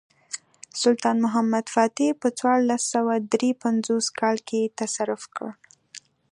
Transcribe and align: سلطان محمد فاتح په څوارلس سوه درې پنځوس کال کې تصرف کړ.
سلطان 0.81 1.17
محمد 1.25 1.65
فاتح 1.75 2.09
په 2.21 2.27
څوارلس 2.37 2.83
سوه 2.93 3.13
درې 3.33 3.49
پنځوس 3.63 4.05
کال 4.19 4.37
کې 4.47 4.73
تصرف 4.79 5.21
کړ. 5.35 5.49